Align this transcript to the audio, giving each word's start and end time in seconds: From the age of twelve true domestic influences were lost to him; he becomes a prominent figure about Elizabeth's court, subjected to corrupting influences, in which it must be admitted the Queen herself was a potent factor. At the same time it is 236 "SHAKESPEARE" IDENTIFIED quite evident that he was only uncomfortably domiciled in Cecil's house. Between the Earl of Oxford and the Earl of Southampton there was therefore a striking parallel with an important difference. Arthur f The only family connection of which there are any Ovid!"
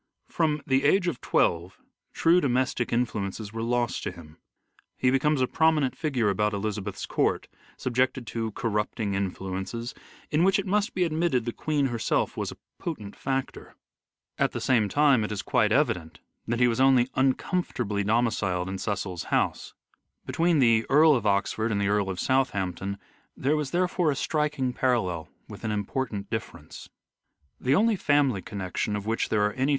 From 0.29 0.63
the 0.65 0.83
age 0.83 1.07
of 1.07 1.21
twelve 1.21 1.77
true 2.11 2.41
domestic 2.41 2.91
influences 2.91 3.53
were 3.53 3.61
lost 3.61 4.01
to 4.01 4.11
him; 4.11 4.37
he 4.97 5.11
becomes 5.11 5.41
a 5.41 5.47
prominent 5.47 5.95
figure 5.95 6.31
about 6.31 6.53
Elizabeth's 6.55 7.05
court, 7.05 7.47
subjected 7.77 8.25
to 8.25 8.51
corrupting 8.53 9.13
influences, 9.13 9.93
in 10.31 10.43
which 10.43 10.57
it 10.57 10.65
must 10.65 10.95
be 10.95 11.03
admitted 11.03 11.45
the 11.45 11.53
Queen 11.53 11.85
herself 11.85 12.35
was 12.35 12.51
a 12.51 12.57
potent 12.79 13.15
factor. 13.15 13.75
At 14.39 14.53
the 14.53 14.59
same 14.59 14.89
time 14.89 15.23
it 15.23 15.31
is 15.31 15.43
236 15.43 15.45
"SHAKESPEARE" 15.45 15.77
IDENTIFIED 15.77 16.17
quite 16.17 16.49
evident 16.49 16.49
that 16.49 16.59
he 16.59 16.67
was 16.67 16.81
only 16.81 17.07
uncomfortably 17.13 18.03
domiciled 18.03 18.69
in 18.69 18.79
Cecil's 18.79 19.25
house. 19.25 19.75
Between 20.25 20.57
the 20.57 20.83
Earl 20.89 21.13
of 21.13 21.27
Oxford 21.27 21.71
and 21.71 21.79
the 21.79 21.89
Earl 21.89 22.09
of 22.09 22.19
Southampton 22.19 22.97
there 23.37 23.55
was 23.55 23.69
therefore 23.69 24.09
a 24.09 24.15
striking 24.15 24.73
parallel 24.73 25.29
with 25.47 25.63
an 25.63 25.69
important 25.69 26.31
difference. 26.31 26.89
Arthur 27.61 27.61
f 27.61 27.65
The 27.67 27.75
only 27.75 27.95
family 27.95 28.41
connection 28.41 28.95
of 28.95 29.05
which 29.05 29.29
there 29.29 29.43
are 29.45 29.53
any 29.53 29.69
Ovid!" 29.69 29.69